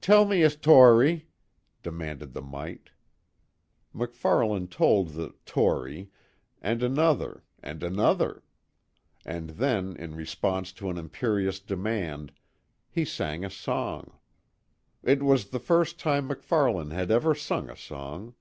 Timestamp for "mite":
2.42-2.90